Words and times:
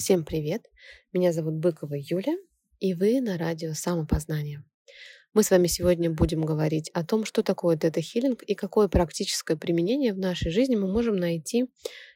Всем 0.00 0.24
привет! 0.24 0.62
Меня 1.12 1.32
зовут 1.32 1.54
Быкова 1.54 1.96
Юля, 1.98 2.36
и 2.78 2.94
вы 2.94 3.20
на 3.20 3.36
радио 3.36 3.74
«Самопознание». 3.74 4.62
Мы 5.34 5.42
с 5.42 5.50
вами 5.50 5.66
сегодня 5.66 6.08
будем 6.08 6.42
говорить 6.44 6.88
о 6.94 7.04
том, 7.04 7.24
что 7.24 7.42
такое 7.42 7.76
тета-хиллинг 7.76 8.44
и 8.44 8.54
какое 8.54 8.86
практическое 8.86 9.56
применение 9.56 10.14
в 10.14 10.18
нашей 10.18 10.52
жизни 10.52 10.76
мы 10.76 10.86
можем 10.86 11.16
найти 11.16 11.66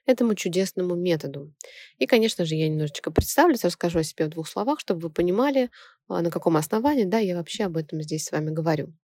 этому 0.06 0.36
чудесному 0.36 0.94
методу. 0.94 1.52
И, 1.98 2.06
конечно 2.06 2.44
же, 2.44 2.54
я 2.54 2.68
немножечко 2.68 3.10
представлюсь, 3.10 3.64
расскажу 3.64 3.98
о 3.98 4.04
себе 4.04 4.26
в 4.26 4.30
двух 4.30 4.48
словах, 4.48 4.78
чтобы 4.78 5.00
вы 5.00 5.10
понимали, 5.10 5.68
а, 6.06 6.22
на 6.22 6.30
каком 6.30 6.56
основании 6.56 7.04
да, 7.04 7.18
я 7.18 7.36
вообще 7.36 7.64
об 7.64 7.76
этом 7.76 8.00
здесь 8.00 8.26
с 8.26 8.30
вами 8.30 8.52
говорю. 8.52 8.94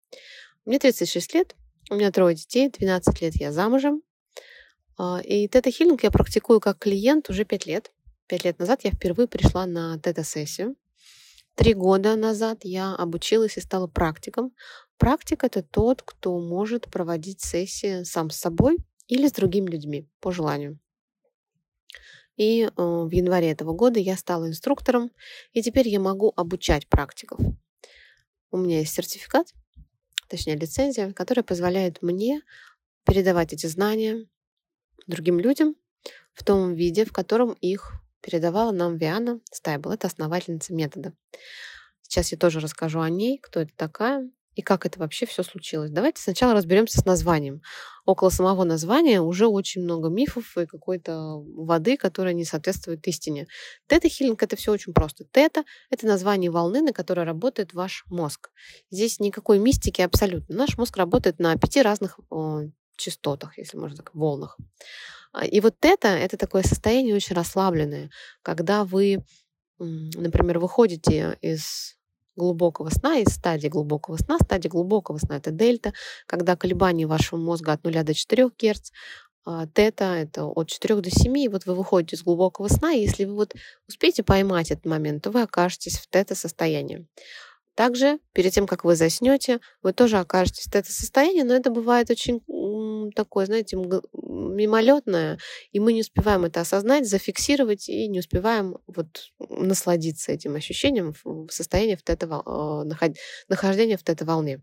Мне 0.65 0.79
36 0.79 1.35
лет, 1.35 1.57
у 1.91 1.97
меня 1.97 2.13
трое 2.13 2.37
детей, 2.37 2.71
12 2.71 3.23
лет 3.23 3.35
я 3.35 3.51
замужем, 3.51 4.03
а, 4.97 5.21
и 5.21 5.49
тета-хиллинг 5.49 5.99
я 6.05 6.13
практикую 6.13 6.61
как 6.61 6.79
клиент 6.79 7.29
уже 7.29 7.45
5 7.45 7.67
лет. 7.67 7.93
Пять 8.29 8.45
лет 8.45 8.59
назад 8.59 8.85
я 8.85 8.91
впервые 8.91 9.27
пришла 9.27 9.65
на 9.65 9.99
тета-сессию. 9.99 10.77
Три 11.55 11.73
года 11.73 12.15
назад 12.15 12.59
я 12.63 12.95
обучилась 12.95 13.57
и 13.57 13.63
стала 13.63 13.87
практиком. 13.87 14.53
Практик— 14.99 15.43
это 15.45 15.63
тот, 15.63 16.03
кто 16.03 16.39
может 16.39 16.91
проводить 16.91 17.41
сессии 17.41 18.03
сам 18.05 18.29
с 18.29 18.37
собой 18.37 18.77
или 19.07 19.27
с 19.27 19.33
другими 19.33 19.71
людьми 19.71 20.07
по 20.21 20.31
желанию. 20.31 20.79
И 22.37 22.65
э, 22.65 22.71
в 22.77 23.11
январе 23.11 23.51
этого 23.51 23.73
года 23.73 23.99
я 23.99 24.17
стала 24.17 24.47
инструктором, 24.47 25.11
и 25.53 25.63
теперь 25.63 25.89
я 25.89 25.99
могу 25.99 26.33
обучать 26.37 26.87
практиков. 26.87 27.41
У 28.51 28.59
меня 28.59 28.81
есть 28.81 28.93
сертификат, 28.93 29.55
точнее 30.29 30.57
лицензия, 30.57 31.13
которая 31.15 31.43
позволяет 31.43 32.03
мне 32.03 32.43
передавать 33.05 33.55
эти 33.55 33.67
знания 33.67 34.29
другим 35.07 35.41
людям 35.41 35.77
в 36.35 36.45
том 36.45 36.75
виде, 36.75 37.07
в 37.07 37.13
котором 37.13 37.55
их 37.55 37.95
передавала 38.21 38.73
нам 38.73 38.97
Виана 38.97 39.41
Стайбл. 39.53 39.91
Это 39.91 40.07
основательница 40.07 40.75
метода. 40.75 41.13
Сейчас 42.03 42.33
я 42.33 42.39
тоже 42.39 42.61
расскажу 42.61 43.01
о 43.01 43.11
ней, 43.11 43.39
кто 43.39 43.61
это 43.61 43.73
такая 43.77 44.31
и 44.59 44.63
как 44.63 44.87
это 44.87 44.99
вообще 44.99 45.25
все 45.25 45.45
случилось. 45.45 45.93
Давайте 45.93 46.21
сначала 46.21 46.53
разберемся 46.53 46.99
с 46.99 47.05
названием. 47.05 47.63
Около 48.07 48.29
самого 48.31 48.65
названия 48.65 49.21
уже 49.21 49.47
очень 49.47 49.83
много 49.83 50.09
мифов 50.09 50.59
и 50.59 50.67
какой-то 50.67 51.37
воды, 51.55 51.97
которая 51.97 52.35
не 52.35 52.45
соответствует 52.45 53.07
истине. 53.07 53.47
Тета-хиллинг— 53.87 54.37
это 54.43 54.57
все 54.57 54.73
очень 54.73 54.93
просто. 54.93 55.25
Тета— 55.31 55.63
это 55.91 56.09
название 56.09 56.51
волны, 56.51 56.81
на 56.81 56.93
которой 56.93 57.25
работает 57.25 57.73
ваш 57.73 58.05
мозг. 58.09 58.51
Здесь 58.91 59.21
никакой 59.21 59.61
мистики 59.61 60.01
абсолютно. 60.01 60.57
Наш 60.57 60.77
мозг 60.77 60.97
работает 60.97 61.39
на 61.39 61.55
пяти 61.57 61.81
разных 61.81 62.19
частотах, 62.99 63.57
если 63.59 63.77
можно 63.77 63.97
так, 63.97 64.15
волнах. 64.15 64.57
А, 65.33 65.47
и 65.47 65.61
вот 65.61 65.77
это, 65.83 66.09
это 66.09 66.37
такое 66.37 66.63
состояние 66.63 67.15
очень 67.15 67.35
расслабленное, 67.35 68.11
когда 68.43 68.85
вы, 68.85 69.25
например, 69.79 70.59
выходите 70.59 71.39
из 71.41 71.97
глубокого 72.37 72.89
сна, 72.91 73.19
из 73.19 73.35
стадии 73.35 73.69
глубокого 73.69 74.17
сна. 74.17 74.39
Стадия 74.39 74.71
глубокого 74.71 75.19
сна— 75.19 75.37
это 75.39 75.51
дельта, 75.51 75.93
когда 76.27 76.57
колебания 76.57 77.07
вашего 77.07 77.39
мозга 77.39 77.73
от 77.73 77.85
0 77.85 78.05
до 78.05 78.15
4 78.15 78.51
Гц, 78.57 78.91
а, 79.45 79.67
тета— 79.67 80.05
это 80.17 80.45
от 80.45 80.69
4 80.69 81.01
до 81.01 81.11
7, 81.11 81.37
и 81.39 81.49
вот 81.49 81.67
вы 81.67 81.75
выходите 81.75 82.17
из 82.17 82.23
глубокого 82.23 82.69
сна, 82.69 82.93
и 82.93 83.01
если 83.01 83.25
вы 83.25 83.35
вот 83.35 83.55
успеете 83.89 84.23
поймать 84.23 84.71
этот 84.71 84.87
момент, 84.87 85.25
то 85.25 85.31
вы 85.31 85.43
окажетесь 85.43 85.99
в 85.99 86.09
тета-состоянии. 86.09 87.07
Также, 87.75 88.19
перед 88.33 88.53
тем, 88.53 88.67
как 88.67 88.85
вы 88.85 88.97
заснете, 88.97 89.61
вы 89.83 89.93
тоже 89.93 90.19
окажетесь 90.19 90.67
в 90.67 90.71
тета-состоянии, 90.71 91.43
но 91.43 91.55
это 91.55 91.71
бывает 91.71 92.11
очень 92.11 92.43
такое, 93.13 93.47
знаете, 93.47 93.77
мимолетное, 93.77 95.39
и 95.73 95.81
мы 95.81 95.93
не 95.93 96.01
успеваем 96.01 96.45
это 96.45 96.61
осознать, 96.61 97.09
зафиксировать 97.09 97.89
и 97.89 98.09
не 98.09 98.21
успеваем 98.21 98.79
вот 98.87 99.31
насладиться 99.39 100.33
этим 100.33 100.55
ощущением 100.55 101.15
в 101.25 101.51
состоянии 101.51 101.97
в 101.97 102.03
тета, 102.03 102.29
а, 102.31 102.85
нахождения 103.49 103.97
в 103.97 104.03
тета-волне. 104.03 104.61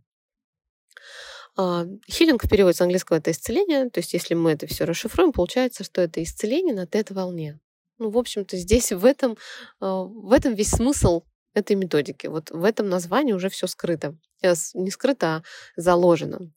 А, 1.57 1.85
хилинг 2.09 2.43
в 2.43 2.49
переводе 2.49 2.77
с 2.77 2.81
английского 2.81 3.17
это 3.17 3.31
исцеление, 3.31 3.89
то 3.89 3.99
есть 3.99 4.13
если 4.13 4.33
мы 4.33 4.51
это 4.51 4.67
все 4.67 4.83
расшифруем, 4.85 5.31
получается, 5.31 5.83
что 5.83 6.01
это 6.01 6.21
исцеление 6.21 6.75
на 6.75 6.85
тета-волне. 6.85 7.59
Ну, 7.97 8.09
в 8.09 8.17
общем-то, 8.17 8.57
здесь 8.57 8.91
в 8.91 9.05
этом, 9.05 9.37
а, 9.79 10.03
в 10.03 10.33
этом 10.33 10.53
весь 10.53 10.71
смысл 10.71 11.23
этой 11.53 11.75
методики. 11.77 12.27
Вот 12.27 12.51
в 12.51 12.63
этом 12.63 12.89
названии 12.89 13.33
уже 13.33 13.49
все 13.49 13.67
скрыто. 13.67 14.17
Не 14.73 14.91
скрыто, 14.91 15.27
а 15.27 15.43
заложено. 15.77 16.51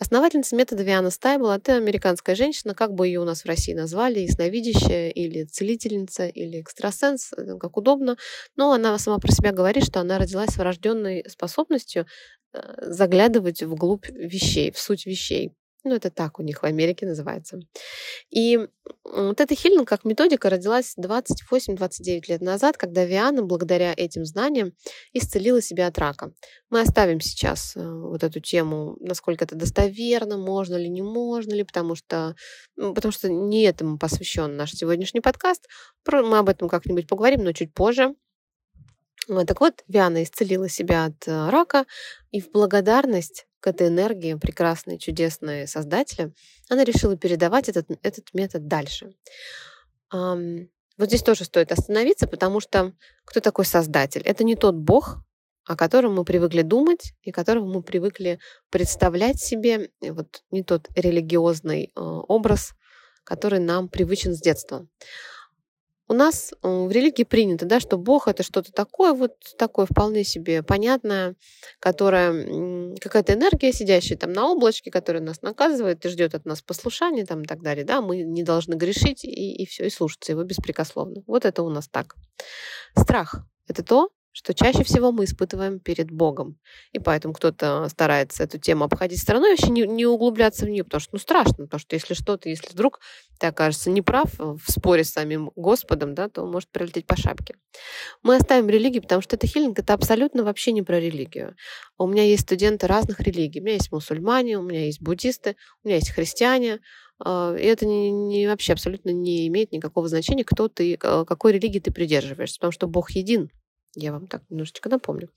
Основательница 0.00 0.56
метода 0.56 0.82
Виана 0.82 1.10
Стайбл– 1.10 1.50
это 1.50 1.76
американская 1.76 2.34
женщина, 2.34 2.74
как 2.74 2.92
бы 2.92 3.06
ее 3.06 3.20
у 3.20 3.24
нас 3.24 3.42
в 3.42 3.46
России 3.46 3.74
назвали, 3.74 4.20
ясновидящая 4.20 5.10
или 5.10 5.44
целительница, 5.44 6.26
или 6.26 6.60
экстрасенс, 6.60 7.32
э, 7.32 7.56
как 7.58 7.76
удобно. 7.76 8.16
Но 8.56 8.72
она 8.72 8.98
сама 8.98 9.18
про 9.18 9.30
себя 9.30 9.52
говорит, 9.52 9.84
что 9.84 10.00
она 10.00 10.18
родилась 10.18 10.50
с 10.50 10.56
врожденной 10.56 11.24
способностью 11.28 12.06
э, 12.52 12.58
заглядывать 12.90 13.62
вглубь 13.62 14.08
вещей, 14.08 14.72
в 14.72 14.78
суть 14.80 15.06
вещей. 15.06 15.52
Ну, 15.84 15.94
это 15.94 16.10
так 16.10 16.38
у 16.38 16.42
них 16.42 16.62
в 16.62 16.66
Америке 16.66 17.04
называется. 17.04 17.60
И 18.30 18.58
вот 19.04 19.38
эта 19.38 19.54
хилинг 19.54 19.86
как 19.86 20.06
методика 20.06 20.48
родилась 20.48 20.94
28-29 20.98 22.22
лет 22.28 22.40
назад, 22.40 22.78
когда 22.78 23.04
Виана, 23.04 23.42
благодаря 23.42 23.92
этим 23.94 24.24
знаниям, 24.24 24.72
исцелила 25.12 25.60
себя 25.60 25.88
от 25.88 25.98
рака. 25.98 26.32
Мы 26.70 26.80
оставим 26.80 27.20
сейчас 27.20 27.76
э, 27.76 27.86
вот 27.86 28.24
эту 28.24 28.40
тему, 28.40 28.96
насколько 29.00 29.44
это 29.44 29.56
достоверно, 29.56 30.38
можно 30.38 30.76
ли, 30.76 30.88
не 30.88 31.02
можно 31.02 31.52
ли, 31.52 31.64
потому 31.64 31.94
что, 31.94 32.34
потому 32.76 33.12
что 33.12 33.30
не 33.30 33.64
этому 33.64 33.98
посвящен 33.98 34.56
наш 34.56 34.72
сегодняшний 34.72 35.20
подкаст. 35.20 35.68
Мы 36.10 36.38
об 36.38 36.48
этом 36.48 36.70
как-нибудь 36.70 37.06
поговорим, 37.06 37.44
но 37.44 37.52
чуть 37.52 37.74
позже. 37.74 38.14
Так 39.26 39.60
вот, 39.60 39.84
Виана 39.88 40.22
исцелила 40.22 40.68
себя 40.68 41.06
от 41.06 41.28
э, 41.28 41.50
рака, 41.50 41.84
и 42.30 42.40
в 42.40 42.50
благодарность 42.50 43.46
к 43.64 43.66
этой 43.66 43.88
энергии 43.88 44.34
прекрасной, 44.34 44.98
чудесной 44.98 45.66
создателя, 45.66 46.34
она 46.68 46.84
решила 46.84 47.16
передавать 47.16 47.70
этот, 47.70 47.88
этот 48.02 48.34
метод 48.34 48.66
дальше. 48.68 49.14
Вот 50.12 51.08
здесь 51.08 51.22
тоже 51.22 51.44
стоит 51.44 51.72
остановиться, 51.72 52.26
потому 52.26 52.60
что 52.60 52.92
кто 53.24 53.40
такой 53.40 53.64
создатель? 53.64 54.20
Это 54.26 54.44
не 54.44 54.54
тот 54.54 54.74
Бог, 54.74 55.16
о 55.64 55.76
котором 55.76 56.14
мы 56.14 56.26
привыкли 56.26 56.60
думать 56.60 57.14
и 57.22 57.32
которого 57.32 57.64
мы 57.64 57.82
привыкли 57.82 58.38
представлять 58.68 59.40
себе, 59.40 59.88
вот 60.02 60.42
не 60.50 60.62
тот 60.62 60.88
религиозный 60.94 61.84
э, 61.84 62.00
образ, 62.00 62.74
который 63.24 63.60
нам 63.60 63.88
привычен 63.88 64.34
с 64.34 64.42
детства. 64.42 64.86
У 66.06 66.12
нас 66.12 66.52
э, 66.52 66.68
в 66.68 66.90
религии 66.90 67.24
принято, 67.24 67.64
да, 67.64 67.80
что 67.80 67.96
Бог 67.96 68.28
это 68.28 68.42
что-то 68.42 68.72
такое, 68.72 69.14
вот 69.14 69.32
такое 69.56 69.86
вполне 69.86 70.22
себе 70.22 70.62
понятное, 70.62 71.34
которое 71.80 72.94
какая-то 73.00 73.32
энергия, 73.32 73.72
сидящая 73.72 74.18
там 74.18 74.32
на 74.32 74.48
облачке, 74.50 74.90
которая 74.90 75.22
нас 75.22 75.40
наказывает 75.40 76.04
и 76.04 76.08
ждет 76.08 76.34
от 76.34 76.44
нас 76.44 76.60
послушания 76.60 77.24
там 77.24 77.42
и 77.42 77.46
так 77.46 77.62
далее, 77.62 77.84
да, 77.84 78.02
мы 78.02 78.18
не 78.18 78.42
должны 78.42 78.74
грешить 78.74 79.24
и, 79.24 79.62
и 79.62 79.66
все, 79.66 79.86
и 79.86 79.90
слушаться 79.90 80.32
его 80.32 80.44
беспрекословно. 80.44 81.22
Вот 81.26 81.44
это 81.44 81.62
у 81.62 81.70
нас 81.70 81.88
так. 81.88 82.16
Страх— 82.96 83.36
это 83.66 83.82
то, 83.82 84.10
что 84.34 84.52
чаще 84.52 84.82
всего 84.82 85.12
мы 85.12 85.24
испытываем 85.24 85.78
перед 85.78 86.10
Богом. 86.10 86.58
И 86.92 86.98
поэтому 86.98 87.34
кто-то 87.34 87.88
старается 87.88 88.42
эту 88.42 88.58
тему 88.58 88.84
обходить 88.84 89.22
стороной, 89.22 89.50
вообще 89.50 89.70
не, 89.70 89.82
не 89.82 90.06
углубляться 90.06 90.66
в 90.66 90.68
нее, 90.68 90.82
потому 90.82 91.00
что 91.00 91.10
ну, 91.12 91.18
страшно, 91.20 91.64
потому 91.64 91.78
что 91.78 91.94
если 91.94 92.14
что-то, 92.14 92.48
если 92.48 92.68
вдруг 92.72 92.98
ты 93.38 93.46
окажешься 93.46 93.90
неправ 93.90 94.32
в 94.38 94.60
споре 94.66 95.04
с 95.04 95.12
самим 95.12 95.52
Господом, 95.54 96.16
да, 96.16 96.28
то 96.28 96.44
может 96.44 96.68
прилететь 96.70 97.06
по 97.06 97.16
шапке. 97.16 97.54
Мы 98.24 98.34
оставим 98.34 98.68
религию, 98.68 99.02
потому 99.02 99.22
что 99.22 99.36
это 99.36 99.46
хилинг, 99.46 99.78
это 99.78 99.94
абсолютно 99.94 100.42
вообще 100.42 100.72
не 100.72 100.82
про 100.82 100.98
религию. 100.98 101.54
У 101.96 102.08
меня 102.08 102.24
есть 102.24 102.42
студенты 102.42 102.88
разных 102.88 103.20
религий. 103.20 103.60
У 103.60 103.62
меня 103.62 103.74
есть 103.74 103.92
мусульмане, 103.92 104.58
у 104.58 104.62
меня 104.62 104.86
есть 104.86 105.00
буддисты, 105.00 105.54
у 105.84 105.88
меня 105.88 105.98
есть 105.98 106.10
христиане, 106.10 106.80
а, 107.20 107.54
и 107.54 107.64
это 107.64 107.86
не, 107.86 108.10
не 108.10 108.48
вообще 108.48 108.72
абсолютно 108.72 109.10
не 109.10 109.46
имеет 109.46 109.70
никакого 109.70 110.08
значения, 110.08 110.44
кто 110.44 110.66
ты, 110.66 110.96
какой 110.96 111.52
религии 111.52 111.78
ты 111.78 111.92
придерживаешься, 111.92 112.56
потому 112.58 112.72
что 112.72 112.88
Бог 112.88 113.12
един. 113.12 113.50
Я 113.94 114.12
вам 114.12 114.26
так 114.26 114.42
немножечко 114.50 114.88
напомню. 114.88 115.30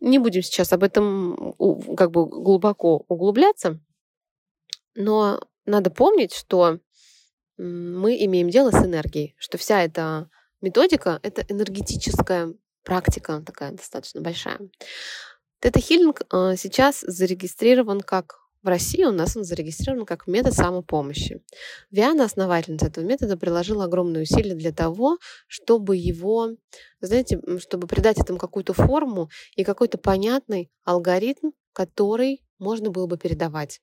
Не 0.00 0.18
будем 0.18 0.42
сейчас 0.42 0.72
об 0.72 0.82
этом 0.82 1.54
как 1.96 2.10
бы 2.10 2.26
глубоко 2.26 3.04
углубляться, 3.08 3.80
но 4.94 5.40
надо 5.64 5.90
помнить, 5.90 6.32
что 6.34 6.78
мы 7.56 8.24
имеем 8.24 8.50
дело 8.50 8.70
с 8.70 8.84
энергией, 8.84 9.34
что 9.38 9.58
вся 9.58 9.82
эта 9.82 10.30
методика— 10.60 11.18
это 11.22 11.44
энергетическая 11.48 12.54
практика 12.84 13.42
такая 13.44 13.72
достаточно 13.72 14.20
большая. 14.20 14.58
Тета-хиллинг 15.60 16.22
а, 16.30 16.56
сейчас 16.56 17.00
зарегистрирован 17.00 18.00
как 18.00 18.47
в 18.68 18.70
России 18.70 19.02
у 19.04 19.12
нас 19.12 19.34
он 19.34 19.44
зарегистрирован 19.44 20.04
как 20.04 20.26
метод 20.26 20.52
самопомощи. 20.52 21.40
Виана, 21.90 22.24
основательница 22.24 22.88
этого 22.88 23.02
метода, 23.02 23.38
приложила 23.38 23.84
огромные 23.84 24.24
усилия 24.24 24.54
для 24.54 24.72
того, 24.72 25.16
чтобы 25.46 25.96
его, 25.96 26.50
знаете, 27.00 27.40
чтобы 27.60 27.86
придать 27.86 28.18
этому 28.18 28.38
какую-то 28.38 28.74
форму 28.74 29.30
и 29.56 29.64
какой-то 29.64 29.96
понятный 29.96 30.70
алгоритм, 30.84 31.52
который 31.72 32.42
можно 32.58 32.90
было 32.90 33.06
бы 33.06 33.16
передавать. 33.16 33.80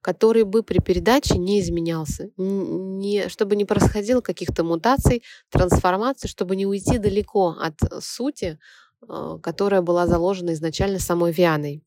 который 0.00 0.42
бы 0.42 0.62
при 0.62 0.80
передаче 0.80 1.38
не 1.38 1.60
изменялся, 1.60 2.30
не, 2.36 3.28
чтобы 3.28 3.54
не 3.54 3.64
происходило 3.64 4.20
каких-то 4.20 4.64
мутаций, 4.64 5.22
трансформаций, 5.50 6.28
чтобы 6.28 6.56
не 6.56 6.66
уйти 6.66 6.98
далеко 6.98 7.56
от 7.60 7.78
сути, 8.02 8.58
э, 9.08 9.38
которая 9.40 9.80
была 9.80 10.06
заложена 10.06 10.52
изначально 10.54 10.98
самой 10.98 11.32
Вианой. 11.32 11.84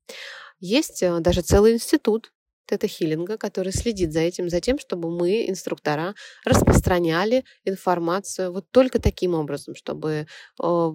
Есть 0.60 1.04
э, 1.04 1.20
даже 1.20 1.42
целый 1.42 1.74
институт 1.74 2.32
тета-хиллинга, 2.66 3.38
который 3.38 3.72
следит 3.72 4.14
за 4.14 4.22
этим, 4.22 4.50
за 4.50 4.62
тем, 4.62 4.80
чтобы 4.80 5.10
мы, 5.10 5.48
инструктора, 5.50 6.16
распространяли 6.46 7.44
информацию 7.66 8.52
вот 8.52 8.70
только 8.72 9.00
таким 9.00 9.34
образом, 9.34 9.76
чтобы 9.76 10.28
э, 10.62 10.92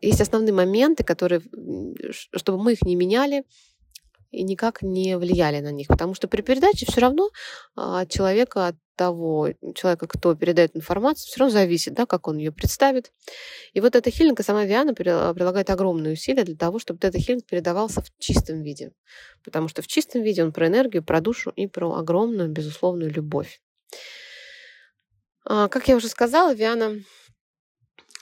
есть 0.00 0.20
основные 0.20 0.52
моменты, 0.52 1.04
которые, 1.04 1.42
чтобы 2.10 2.62
мы 2.62 2.72
их 2.72 2.82
не 2.82 2.96
меняли, 2.96 3.44
и 4.34 4.42
никак 4.42 4.82
не 4.82 5.16
влияли 5.16 5.60
на 5.60 5.72
них. 5.72 5.88
Потому 5.88 6.14
что 6.14 6.28
при 6.28 6.42
передаче 6.42 6.86
все 6.86 7.00
равно 7.00 7.30
а, 7.76 8.02
от 8.02 8.10
человека, 8.10 8.68
от 8.68 8.76
того 8.96 9.50
человека, 9.74 10.06
кто 10.06 10.34
передает 10.34 10.76
информацию, 10.76 11.26
все 11.26 11.40
равно 11.40 11.52
зависит, 11.52 11.94
да, 11.94 12.06
как 12.06 12.28
он 12.28 12.38
ее 12.38 12.52
представит. 12.52 13.12
И 13.72 13.80
вот 13.80 13.96
эта 13.96 14.10
хилинг, 14.10 14.40
сама 14.42 14.64
Виана 14.64 14.94
прилагает 14.94 15.70
огромные 15.70 16.14
усилия 16.14 16.44
для 16.44 16.56
того, 16.56 16.78
чтобы 16.78 17.00
этот 17.02 17.20
хилинг 17.20 17.44
передавался 17.44 18.02
в 18.02 18.06
чистом 18.18 18.62
виде. 18.62 18.92
Потому 19.44 19.68
что 19.68 19.82
в 19.82 19.86
чистом 19.86 20.22
виде 20.22 20.44
он 20.44 20.52
про 20.52 20.68
энергию, 20.68 21.02
про 21.02 21.20
душу 21.20 21.52
и 21.56 21.66
про 21.66 21.94
огромную, 21.94 22.48
безусловную 22.48 23.12
любовь. 23.12 23.60
А, 25.46 25.68
как 25.68 25.88
я 25.88 25.96
уже 25.96 26.08
сказала, 26.08 26.54
Виана 26.54 27.00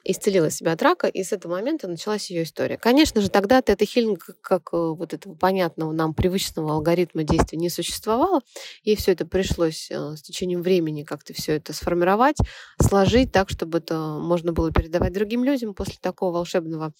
исцелила 0.04 0.50
себя 0.50 0.72
от 0.72 0.82
рака, 0.82 1.06
и 1.06 1.22
с 1.22 1.32
этого 1.32 1.52
момента 1.52 1.88
началась 1.88 2.30
ее 2.30 2.42
история. 2.42 2.76
Конечно 2.76 3.20
же, 3.20 3.30
тогда 3.30 3.60
тета-хилинг 3.62 4.36
как 4.40 4.70
э, 4.72 4.76
вот 4.76 5.14
этого 5.14 5.34
понятного 5.34 5.92
нам 5.92 6.14
привычного 6.14 6.72
алгоритма 6.72 7.24
действия 7.24 7.58
не 7.58 7.70
существовало. 7.70 8.40
Ей 8.82 8.96
все 8.96 9.12
это 9.12 9.26
пришлось 9.26 9.90
э, 9.90 10.16
с 10.16 10.22
течением 10.22 10.62
времени 10.62 11.04
как-то 11.04 11.32
все 11.32 11.56
это 11.56 11.72
сформировать, 11.72 12.36
сложить 12.80 13.32
так, 13.32 13.50
чтобы 13.50 13.78
это 13.78 14.18
можно 14.20 14.52
было 14.52 14.72
передавать 14.72 15.12
другим 15.12 15.44
людям 15.44 15.74
после 15.74 15.96
такого 16.00 16.32
волшебного 16.32 16.92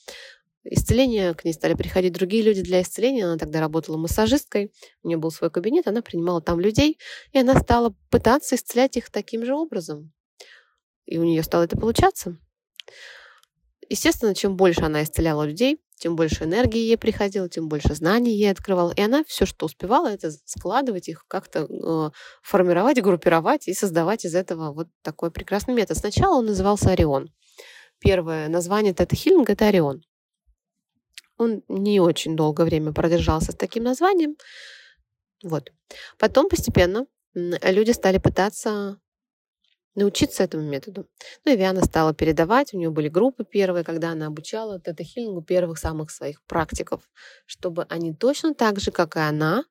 исцеления. 0.64 1.34
К 1.34 1.44
ней 1.44 1.52
стали 1.52 1.74
приходить 1.74 2.12
другие 2.12 2.42
люди 2.42 2.62
для 2.62 2.82
исцеления. 2.82 3.24
Она 3.24 3.36
тогда 3.36 3.60
работала 3.60 3.96
массажисткой, 3.96 4.72
у 5.02 5.08
нее 5.08 5.18
был 5.18 5.30
свой 5.30 5.50
кабинет, 5.50 5.86
она 5.86 6.02
принимала 6.02 6.40
там 6.40 6.60
людей, 6.60 6.98
и 7.32 7.38
она 7.38 7.58
стала 7.58 7.94
пытаться 8.10 8.54
исцелять 8.54 8.96
их 8.96 9.10
таким 9.10 9.44
же 9.44 9.54
образом. 9.54 10.12
И 11.04 11.18
у 11.18 11.24
нее 11.24 11.42
стало 11.42 11.64
это 11.64 11.76
получаться. 11.76 12.38
Естественно, 13.88 14.34
чем 14.34 14.56
больше 14.56 14.82
она 14.82 15.02
исцеляла 15.02 15.44
людей, 15.44 15.78
тем 15.96 16.16
больше 16.16 16.44
энергии 16.44 16.78
ей 16.80 16.96
приходило, 16.96 17.48
тем 17.48 17.68
больше 17.68 17.94
знаний 17.94 18.34
ей 18.34 18.50
открывала. 18.50 18.92
И 18.96 19.00
она 19.00 19.22
все, 19.24 19.46
что 19.46 19.66
успевала, 19.66 20.08
это 20.08 20.32
складывать 20.46 21.08
их, 21.08 21.24
как-то 21.28 21.60
э, 21.60 22.10
формировать, 22.42 23.00
группировать 23.00 23.68
и 23.68 23.74
создавать 23.74 24.24
из 24.24 24.34
этого 24.34 24.72
вот 24.72 24.88
такой 25.02 25.30
прекрасный 25.30 25.74
метод. 25.74 25.96
Сначала 25.96 26.38
он 26.38 26.46
назывался 26.46 26.90
Орион. 26.90 27.28
Первое 28.00 28.48
название 28.48 28.94
тета-хиллинга– 28.94 29.52
это 29.54 29.66
Орион. 29.66 30.02
Он 31.36 31.62
не 31.68 32.00
очень 32.00 32.34
долгое 32.34 32.64
время 32.64 32.92
продержался 32.92 33.52
с 33.52 33.56
таким 33.56 33.84
названием. 33.84 34.36
Вот. 35.44 35.70
Потом 36.18 36.48
постепенно 36.48 37.06
люди 37.34 37.92
стали 37.92 38.18
пытаться 38.18 38.98
научиться 39.94 40.42
этому 40.42 40.68
методу. 40.68 41.06
Ну 41.44 41.52
и 41.52 41.56
Виана 41.56 41.82
стала 41.84 42.14
передавать, 42.14 42.72
у 42.72 42.78
нее 42.78 42.90
были 42.90 43.08
группы 43.08 43.44
первые, 43.44 43.84
когда 43.84 44.10
она 44.10 44.26
обучала 44.26 44.80
тета-хиллингу 44.80 45.42
первых 45.42 45.78
самых 45.78 46.10
своих 46.10 46.42
практиков, 46.44 47.02
чтобы 47.46 47.84
они 47.88 48.14
точно 48.14 48.54
так 48.54 48.80
же, 48.80 48.90
как 48.90 49.16
и 49.16 49.20
она, 49.20 49.64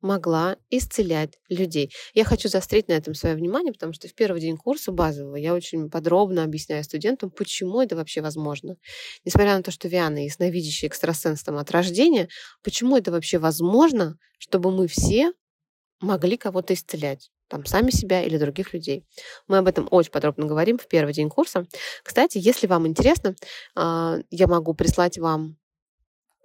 могла 0.00 0.56
исцелять 0.70 1.38
людей. 1.48 1.92
Я 2.14 2.24
хочу 2.24 2.48
заострить 2.48 2.88
на 2.88 2.92
этом 2.92 3.14
свое 3.14 3.34
внимание, 3.34 3.72
потому 3.72 3.92
что 3.92 4.08
в 4.08 4.14
первый 4.14 4.40
день 4.40 4.56
курса 4.56 4.92
базового 4.92 5.36
я 5.36 5.54
очень 5.54 5.90
подробно 5.90 6.44
объясняю 6.44 6.84
студентам, 6.84 7.30
почему 7.30 7.82
это 7.82 7.96
вообще 7.96 8.20
возможно. 8.20 8.76
Несмотря 9.24 9.56
на 9.56 9.62
то, 9.62 9.70
что 9.70 9.88
Виана 9.88 10.24
ясновидящий 10.24 10.88
экстрасенс 10.88 11.42
от 11.46 11.70
рождения, 11.70 12.28
почему 12.62 12.96
это 12.96 13.10
вообще 13.10 13.38
возможно, 13.38 14.16
чтобы 14.38 14.70
мы 14.70 14.86
все 14.86 15.32
могли 16.00 16.36
кого-то 16.36 16.74
исцелять 16.74 17.30
там, 17.48 17.64
сами 17.66 17.90
себя 17.90 18.22
или 18.22 18.38
других 18.38 18.72
людей. 18.72 19.04
Мы 19.46 19.58
об 19.58 19.66
этом 19.66 19.88
очень 19.90 20.10
подробно 20.10 20.46
говорим 20.46 20.78
в 20.78 20.86
первый 20.86 21.12
день 21.12 21.28
курса. 21.28 21.66
Кстати, 22.02 22.38
если 22.40 22.66
вам 22.66 22.86
интересно, 22.86 23.34
а, 23.74 24.18
я 24.30 24.46
могу 24.46 24.74
прислать 24.74 25.18
вам 25.18 25.56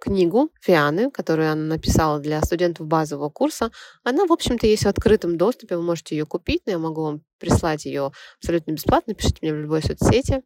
книгу 0.00 0.50
Фианы, 0.60 1.10
которую 1.10 1.50
она 1.50 1.62
написала 1.62 2.20
для 2.20 2.42
студентов 2.42 2.86
базового 2.86 3.30
курса. 3.30 3.70
Она, 4.02 4.26
в 4.26 4.32
общем-то, 4.32 4.66
есть 4.66 4.84
в 4.84 4.88
открытом 4.88 5.38
доступе, 5.38 5.76
вы 5.76 5.82
можете 5.82 6.16
ее 6.16 6.26
купить, 6.26 6.62
но 6.66 6.72
я 6.72 6.78
могу 6.78 7.02
вам 7.02 7.22
прислать 7.38 7.86
ее 7.86 8.12
абсолютно 8.38 8.72
бесплатно. 8.72 9.14
Пишите 9.14 9.38
мне 9.40 9.54
в 9.54 9.56
любой 9.56 9.82
соцсети, 9.82 10.42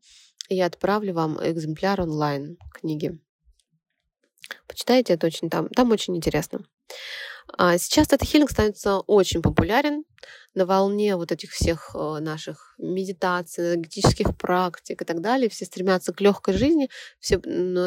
и 0.49 0.55
я 0.55 0.67
отправлю 0.67 1.13
вам 1.13 1.39
экземпляр 1.43 2.01
онлайн 2.01 2.57
книги. 2.73 3.19
Почитайте, 4.67 5.15
это 5.15 5.27
очень 5.27 5.51
там, 5.51 5.69
там 5.69 5.91
очень 5.91 6.17
интересно. 6.17 6.61
А 7.57 7.79
сейчас 7.79 8.09
этот 8.09 8.29
хилинг 8.29 8.51
становится 8.51 8.99
очень 9.01 9.43
популярен 9.43 10.05
на 10.55 10.67
волне 10.67 11.17
вот 11.17 11.33
этих 11.33 11.53
всех 11.53 11.93
э, 11.95 12.19
наших 12.21 12.75
медитаций, 12.79 13.65
энергетических 13.65 14.37
практик 14.37 15.01
и 15.01 15.05
так 15.05 15.21
далее. 15.21 15.49
Все 15.49 15.65
стремятся 15.65 16.13
к 16.13 16.21
легкой 16.21 16.55
жизни, 16.55 16.91
все 17.21 17.41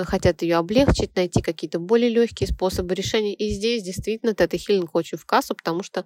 хотят 0.06 0.42
ее 0.42 0.56
облегчить, 0.56 1.16
найти 1.16 1.42
какие-то 1.42 1.80
более 1.80 2.10
легкие 2.10 2.48
способы 2.48 2.96
решения. 2.96 3.36
И 3.36 3.52
здесь 3.52 3.84
действительно 3.84 4.32
этот 4.32 4.54
хилинг 4.54 4.96
очень 4.96 5.18
в 5.18 5.26
кассу, 5.26 5.54
потому 5.56 5.84
что 5.84 6.06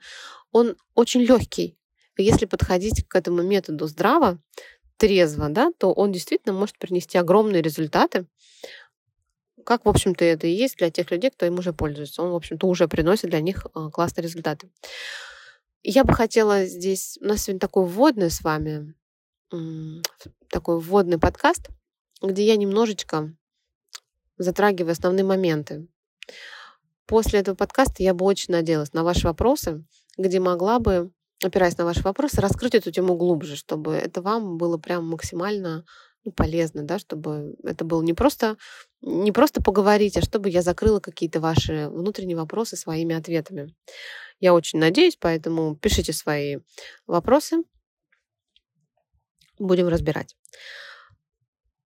он 0.51 0.75
очень 0.93 1.21
легкий. 1.21 1.77
Если 2.17 2.45
подходить 2.45 3.07
к 3.07 3.15
этому 3.15 3.41
методу 3.41 3.87
здраво, 3.87 4.39
трезво, 4.97 5.49
да, 5.49 5.71
то 5.77 5.91
он 5.91 6.11
действительно 6.11 6.53
может 6.53 6.77
принести 6.77 7.17
огромные 7.17 7.61
результаты 7.61 8.27
как, 9.65 9.85
в 9.85 9.89
общем-то, 9.89 10.23
это 10.23 10.47
и 10.47 10.51
есть 10.51 10.77
для 10.77 10.89
тех 10.89 11.11
людей, 11.11 11.31
кто 11.31 11.45
им 11.45 11.59
уже 11.59 11.73
пользуется. 11.73 12.21
Он, 12.21 12.31
в 12.31 12.35
общем-то, 12.35 12.67
уже 12.67 12.87
приносит 12.87 13.29
для 13.29 13.41
них 13.41 13.65
э, 13.65 13.89
классные 13.91 14.23
результаты. 14.23 14.69
Я 15.83 16.03
бы 16.03 16.13
хотела 16.13 16.65
здесь... 16.65 17.17
У 17.21 17.25
нас 17.25 17.43
сегодня 17.43 17.59
такой 17.59 17.85
вводный 17.85 18.31
с 18.31 18.41
вами, 18.41 18.93
такой 20.49 20.79
вводный 20.79 21.19
подкаст, 21.19 21.69
где 22.21 22.45
я 22.45 22.55
немножечко 22.55 23.35
затрагиваю 24.37 24.91
основные 24.91 25.23
моменты. 25.23 25.87
После 27.05 27.39
этого 27.39 27.55
подкаста 27.55 28.01
я 28.03 28.13
бы 28.13 28.25
очень 28.25 28.53
надеялась 28.53 28.93
на 28.93 29.03
ваши 29.03 29.27
вопросы, 29.27 29.85
где 30.17 30.39
могла 30.39 30.79
бы, 30.79 31.11
опираясь 31.43 31.77
на 31.77 31.85
ваши 31.85 32.01
вопросы, 32.01 32.41
раскрыть 32.41 32.75
эту 32.75 32.91
тему 32.91 33.15
глубже, 33.15 33.55
чтобы 33.55 33.93
это 33.93 34.21
вам 34.21 34.57
было 34.57 34.77
прям 34.77 35.07
максимально 35.07 35.85
полезно, 36.31 36.83
да, 36.83 36.99
чтобы 36.99 37.55
это 37.63 37.85
было 37.85 38.01
не 38.01 38.13
просто, 38.13 38.57
не 39.01 39.31
просто 39.31 39.61
поговорить, 39.61 40.17
а 40.17 40.21
чтобы 40.21 40.49
я 40.49 40.61
закрыла 40.61 40.99
какие-то 40.99 41.39
ваши 41.39 41.89
внутренние 41.89 42.37
вопросы 42.37 42.75
своими 42.75 43.15
ответами. 43.15 43.73
Я 44.39 44.53
очень 44.53 44.79
надеюсь, 44.79 45.17
поэтому 45.19 45.75
пишите 45.75 46.13
свои 46.13 46.57
вопросы. 47.07 47.57
Будем 49.59 49.87
разбирать. 49.87 50.35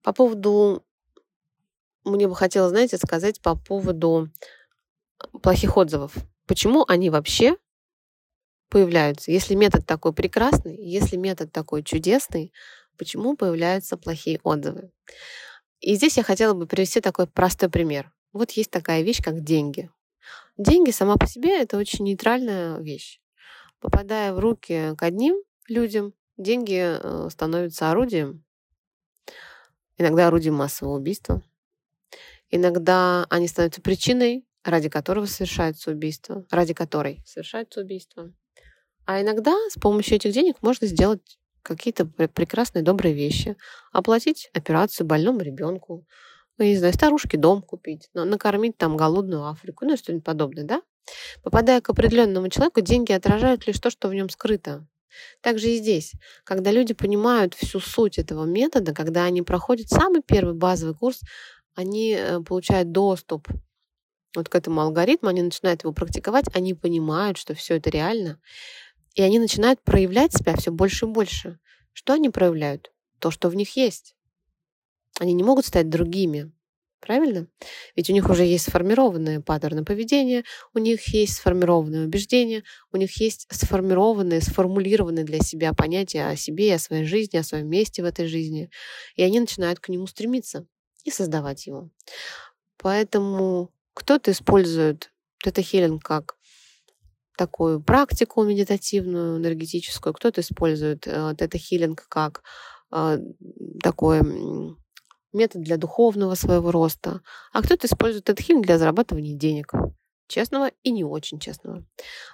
По 0.01 0.13
поводу... 0.13 0.85
Мне 2.05 2.27
бы 2.27 2.35
хотелось, 2.35 2.71
знаете, 2.71 2.97
сказать 2.97 3.41
по 3.41 3.55
поводу 3.55 4.29
плохих 5.43 5.75
отзывов. 5.77 6.15
Почему 6.47 6.85
они 6.87 7.09
вообще 7.09 7.57
появляются? 8.69 9.31
Если 9.31 9.53
метод 9.53 9.85
такой 9.85 10.13
прекрасный, 10.13 10.77
если 10.77 11.17
метод 11.17 11.51
такой 11.51 11.83
чудесный, 11.83 12.53
почему 12.99 13.35
появляются 13.35 13.97
плохие 13.97 14.39
отзывы. 14.43 14.91
И 15.79 15.95
здесь 15.95 16.17
я 16.17 16.23
хотела 16.23 16.53
бы 16.53 16.67
привести 16.67 17.01
такой 17.01 17.25
простой 17.25 17.69
пример. 17.69 18.11
Вот 18.33 18.51
есть 18.51 18.69
такая 18.69 19.01
вещь, 19.01 19.23
как 19.23 19.43
деньги. 19.43 19.89
Деньги 20.57 20.91
сама 20.91 21.15
по 21.15 21.25
себе 21.25 21.61
это 21.61 21.77
очень 21.77 22.05
нейтральная 22.05 22.77
вещь. 22.79 23.21
Попадая 23.79 24.33
в 24.33 24.39
руки 24.39 24.93
к 24.97 25.03
одним 25.03 25.41
людям, 25.69 26.13
деньги 26.37 26.99
э, 27.01 27.29
становятся 27.31 27.89
орудием. 27.89 28.43
Иногда 29.97 30.27
орудием 30.27 30.55
массового 30.55 30.97
убийства. 30.97 31.41
Иногда 32.51 33.25
они 33.29 33.47
становятся 33.47 33.81
причиной, 33.81 34.45
ради 34.63 34.89
которого 34.89 35.25
совершается 35.25 35.91
убийство, 35.91 36.45
ради 36.51 36.73
которой 36.73 37.23
совершается 37.25 37.81
убийство. 37.81 38.33
А 39.05 39.21
иногда 39.21 39.55
с 39.69 39.79
помощью 39.79 40.17
этих 40.17 40.33
денег 40.33 40.61
можно 40.61 40.87
сделать 40.87 41.38
какие-то 41.63 42.05
прекрасные, 42.05 42.83
добрые 42.83 43.13
вещи. 43.13 43.57
Оплатить 43.91 44.49
операцию 44.53 45.07
больному 45.07 45.41
ребенку, 45.41 46.05
ну, 46.57 46.65
не 46.65 46.75
знаю, 46.75 46.93
старушке 46.93 47.37
дом 47.37 47.61
купить, 47.61 48.09
накормить 48.13 48.77
там 48.77 48.97
голодную 48.97 49.45
Африку, 49.47 49.85
ну, 49.85 49.97
что-нибудь 49.97 50.25
подобное, 50.25 50.63
да? 50.65 50.81
Попадая 51.43 51.81
к 51.81 51.89
определенному 51.89 52.49
человеку, 52.49 52.81
деньги 52.81 53.11
отражают 53.11 53.65
лишь 53.65 53.79
то, 53.79 53.89
что 53.89 54.09
в 54.09 54.13
нем 54.13 54.29
скрыто. 54.29 54.85
Также 55.41 55.69
и 55.69 55.77
здесь, 55.77 56.13
когда 56.43 56.71
люди 56.71 56.93
понимают 56.93 57.53
всю 57.55 57.79
суть 57.79 58.19
этого 58.19 58.45
метода, 58.45 58.93
когда 58.93 59.23
они 59.23 59.41
проходят 59.41 59.89
самый 59.89 60.21
первый 60.21 60.53
базовый 60.53 60.95
курс, 60.95 61.21
они 61.75 62.13
э, 62.13 62.41
получают 62.41 62.91
доступ 62.91 63.47
вот 64.35 64.49
к 64.49 64.55
этому 64.55 64.81
алгоритму, 64.81 65.29
они 65.29 65.41
начинают 65.41 65.83
его 65.83 65.93
практиковать, 65.93 66.45
они 66.53 66.73
понимают, 66.73 67.37
что 67.37 67.53
все 67.55 67.77
это 67.77 67.89
реально, 67.89 68.39
и 69.15 69.21
они 69.21 69.39
начинают 69.39 69.81
проявлять 69.81 70.33
себя 70.33 70.55
все 70.55 70.71
больше 70.71 71.05
и 71.05 71.09
больше. 71.09 71.59
Что 71.93 72.13
они 72.13 72.29
проявляют? 72.29 72.91
То, 73.19 73.31
что 73.31 73.49
в 73.49 73.55
них 73.55 73.75
есть. 73.75 74.15
Они 75.19 75.33
не 75.33 75.43
могут 75.43 75.65
стать 75.65 75.89
другими. 75.89 76.51
Правильно? 77.01 77.47
Ведь 77.95 78.09
у 78.09 78.13
них 78.13 78.29
уже 78.29 78.43
есть 78.43 78.65
сформированные 78.65 79.39
паттерны 79.39 79.85
поведения, 79.85 80.43
у 80.73 80.79
них 80.79 81.07
есть 81.13 81.35
сформированные 81.35 82.05
убеждения, 82.05 82.63
у 82.91 82.97
них 82.97 83.19
есть 83.21 83.47
сформированные, 83.51 84.41
сформулированные 84.41 85.23
для 85.23 85.39
себя 85.39 85.73
понятия 85.73 86.27
о 86.27 86.35
себе, 86.35 86.75
о 86.75 86.79
своей 86.79 87.05
жизни, 87.05 87.37
о 87.37 87.43
своем 87.43 87.69
месте 87.69 88.01
в 88.01 88.05
этой 88.05 88.27
жизни. 88.27 88.69
И 89.15 89.23
они 89.23 89.39
начинают 89.39 89.79
к 89.79 89.87
нему 89.87 90.07
стремиться 90.07 90.65
и 91.05 91.11
создавать 91.11 91.67
его. 91.67 91.89
Поэтому 92.77 93.71
кто-то 93.93 94.31
использует 94.31 95.11
тета-хилинг 95.43 96.01
как 96.03 96.35
такую 97.39 97.81
практику 97.81 98.43
медитативную, 98.43 99.37
энергетическую, 99.37 100.13
кто-то 100.13 100.41
использует 100.41 101.07
э, 101.07 101.33
тета-хилинг 101.37 102.05
как 102.09 102.43
э, 102.91 103.17
такой 103.81 104.19
метод 105.31 105.61
для 105.61 105.77
духовного 105.77 106.35
своего 106.35 106.71
роста, 106.71 107.21
а 107.53 107.61
кто-то 107.61 107.87
использует 107.87 108.29
этот 108.29 108.45
хилинг 108.45 108.65
для 108.65 108.77
зарабатывания 108.77 109.37
денег. 109.37 109.71
Честного 110.27 110.71
и 110.83 110.91
не 110.91 111.05
очень 111.05 111.39
честного. 111.39 111.85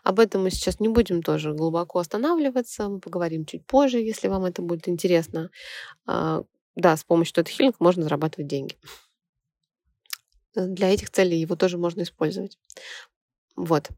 Об 0.04 0.20
этом 0.20 0.42
мы 0.42 0.50
сейчас 0.50 0.80
не 0.80 0.90
будем 0.90 1.22
тоже 1.22 1.54
глубоко 1.54 2.00
останавливаться. 2.00 2.90
Мы 2.90 3.00
поговорим 3.00 3.46
чуть 3.46 3.66
позже, 3.68 4.00
если 4.00 4.28
вам 4.28 4.44
это 4.44 4.64
будет 4.64 4.90
интересно. 4.90 5.52
А, 6.08 6.44
да, 6.76 6.98
с 6.98 7.04
помощью 7.04 7.34
этого 7.34 7.56
хилинга 7.56 7.78
можно 7.80 8.04
зарабатывать 8.04 8.48
деньги. 8.48 8.76
Для 10.56 10.92
этих 10.92 11.12
целей 11.12 11.40
его 11.40 11.56
тоже 11.56 11.78
можно 11.78 12.02
использовать. 12.02 12.58
Вот. 13.56 13.92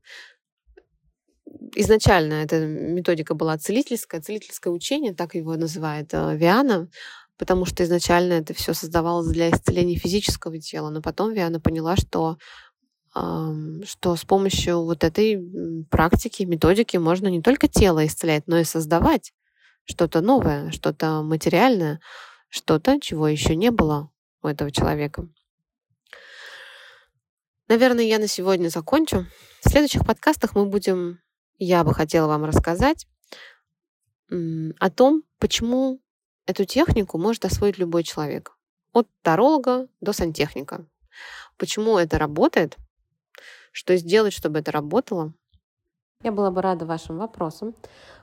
Изначально 1.76 2.36
эта 2.36 2.66
методика 2.66 3.36
была 3.36 3.58
целительская, 3.58 4.22
целительское 4.22 4.72
учение, 4.72 5.14
так 5.14 5.36
его 5.36 5.56
называет 5.56 6.14
э, 6.14 6.36
Виана 6.38 6.90
потому 7.40 7.66
что 7.66 7.84
изначально 7.84 8.34
это 8.34 8.56
все 8.56 8.74
создавалось 8.74 9.28
для 9.28 9.52
исцеления 9.52 9.96
физического 9.96 10.60
тела, 10.60 10.90
но 10.90 11.04
потом 11.04 11.34
Виана 11.34 11.60
поняла, 11.60 11.96
что 11.96 12.38
что 13.14 14.16
с 14.16 14.24
помощью 14.26 14.84
вот 14.84 15.04
этой 15.04 15.40
практики, 15.90 16.44
методики 16.44 16.98
можно 16.98 17.28
не 17.28 17.42
только 17.42 17.68
тело 17.68 18.06
исцелять, 18.06 18.44
но 18.48 18.60
и 18.60 18.64
создавать 18.64 19.34
что-то 19.86 20.22
новое, 20.22 20.70
что-то 20.72 21.24
материальное, 21.24 22.00
что-то, 22.50 23.00
чего 23.00 23.28
еще 23.28 23.56
не 23.56 23.72
было 23.72 24.12
у 24.44 24.48
этого 24.48 24.72
человека. 24.72 25.28
Наверное, 27.68 28.06
я 28.06 28.20
на 28.20 28.28
сегодня 28.28 28.70
закончу. 28.70 29.26
В 29.64 29.70
следующих 29.70 30.06
подкастах 30.06 30.54
мы 30.54 30.66
будем, 30.66 31.20
я 31.58 31.84
бы 31.84 31.94
хотела 31.94 32.28
вам 32.28 32.46
рассказать 32.46 33.08
о 34.30 34.90
том, 34.90 35.24
почему 35.40 36.02
Эту 36.48 36.64
технику 36.64 37.18
может 37.18 37.44
освоить 37.44 37.78
любой 37.78 38.04
человек. 38.04 38.58
От 38.94 39.08
таролога 39.22 39.90
до 40.00 40.14
сантехника. 40.14 40.86
Почему 41.58 41.98
это 41.98 42.18
работает? 42.18 42.78
Что 43.74 43.98
сделать, 43.98 44.34
чтобы 44.34 44.60
это 44.60 44.72
работало? 44.72 45.34
Я 46.24 46.32
была 46.32 46.50
бы 46.50 46.62
рада 46.62 46.86
вашим 46.86 47.18
вопросам. 47.18 47.76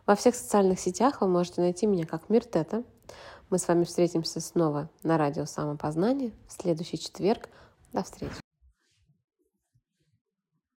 Во 0.07 0.17
всех 0.17 0.35
социальных 0.35 0.81
сетях 0.81 1.21
вы 1.21 1.29
можете 1.29 1.61
найти 1.61 1.87
меня 1.87 2.07
как 2.07 2.31
Миртета. 2.31 2.83
Мы 3.51 3.59
с 3.59 3.69
вами 3.69 3.85
встретимся 3.85 4.41
снова 4.41 4.89
на 5.03 5.19
радио 5.19 5.45
Самопознание 5.45 6.33
в 6.49 6.53
следующий 6.53 6.99
четверг. 6.99 7.51
До 7.93 8.03
встречи. 8.03 8.44